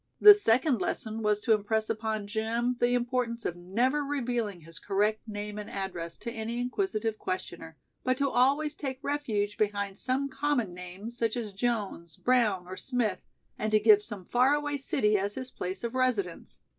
The 0.19 0.33
second 0.33 0.81
lesson 0.81 1.21
was 1.21 1.39
to 1.41 1.53
impress 1.53 1.87
upon 1.87 2.25
Jim 2.25 2.75
the 2.79 2.95
importance 2.95 3.45
of 3.45 3.55
never 3.55 4.03
revealing 4.03 4.61
his 4.61 4.79
correct 4.79 5.27
name 5.27 5.59
and 5.59 5.69
address 5.69 6.17
to 6.21 6.31
any 6.31 6.59
inquisitive 6.59 7.19
questioner, 7.19 7.77
but 8.03 8.17
to 8.17 8.27
always 8.27 8.73
take 8.73 8.97
refuge 9.03 9.59
behind 9.59 9.99
some 9.99 10.27
common 10.27 10.73
name 10.73 11.11
such 11.11 11.37
as 11.37 11.53
Jones, 11.53 12.15
Brown 12.15 12.65
or 12.65 12.77
Smith, 12.77 13.21
and 13.59 13.69
to 13.71 13.79
give 13.79 14.01
some 14.01 14.25
faraway 14.25 14.75
city 14.75 15.19
as 15.19 15.35
his 15.35 15.51
place 15.51 15.83
of 15.83 15.93
residence. 15.93 16.57